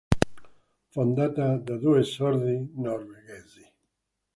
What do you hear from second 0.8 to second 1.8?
Fondata da